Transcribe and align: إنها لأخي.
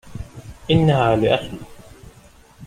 إنها 0.71 1.15
لأخي. 1.15 1.57